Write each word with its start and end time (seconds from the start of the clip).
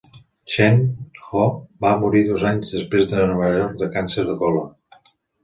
Chen 0.51 0.79
Ho 1.25 1.43
va 1.85 1.91
morir 2.05 2.23
dos 2.31 2.47
anys 2.53 2.73
després 2.79 3.15
a 3.19 3.27
Nova 3.33 3.53
York 3.59 3.79
de 3.83 3.93
càncer 3.99 4.27
de 4.33 4.37
còlon. 4.43 4.75